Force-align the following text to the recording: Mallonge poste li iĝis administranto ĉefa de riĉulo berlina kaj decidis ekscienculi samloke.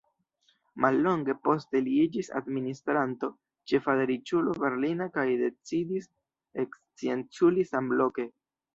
Mallonge 0.85 1.35
poste 1.47 1.81
li 1.87 1.93
iĝis 2.05 2.31
administranto 2.41 3.31
ĉefa 3.73 3.97
de 4.01 4.09
riĉulo 4.15 4.57
berlina 4.67 5.11
kaj 5.21 5.29
decidis 5.45 6.13
ekscienculi 6.67 7.73
samloke. 7.75 8.33